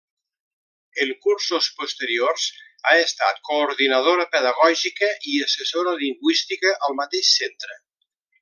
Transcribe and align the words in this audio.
En 1.03 1.11
cursos 1.25 1.67
posteriors 1.81 2.47
ha 2.91 2.95
estat 3.03 3.43
Coordinadora 3.51 4.27
Pedagògica 4.37 5.13
i 5.35 5.39
Assessora 5.49 5.97
Lingüística 6.03 6.77
al 6.89 7.01
mateix 7.05 7.35
centre. 7.43 7.83